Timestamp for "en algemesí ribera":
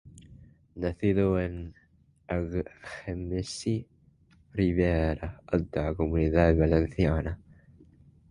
1.39-5.39